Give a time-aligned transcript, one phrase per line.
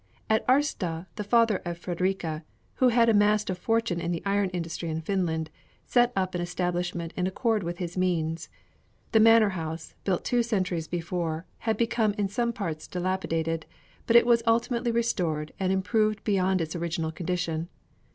[0.31, 2.41] At Årsta the father of Fredrika,
[2.77, 5.51] who had amassed a fortune in the iron industry in Finland,
[5.85, 8.49] set up an establishment in accord with his means.
[9.11, 13.67] The manor house, built two centuries before, had become in some parts dilapidated,
[14.07, 17.69] but it was ultimately restored and improved beyond its original condition.